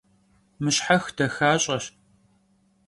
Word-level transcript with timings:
Mışhex 0.63 1.03
daxaş'eş. 1.15 1.85